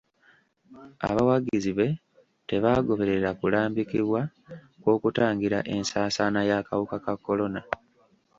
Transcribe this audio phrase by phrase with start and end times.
[1.09, 1.87] Abawagizi be
[2.47, 4.21] tebaagoberera kulambikibwa
[4.81, 7.61] kw'okutangira ensaasaana y'akawuka ka kolona.